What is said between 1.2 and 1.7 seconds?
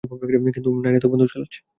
চালাচ্ছে।